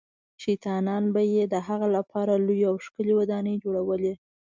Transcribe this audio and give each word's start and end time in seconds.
شیطانان 0.43 1.03
به 1.13 1.21
یې 1.33 1.43
د 1.53 1.55
هغه 1.67 1.87
لپاره 1.97 2.43
لویې 2.47 2.67
او 2.71 2.75
ښکلې 2.85 3.13
ودانۍ 3.19 3.55
جوړولې. 3.63 4.13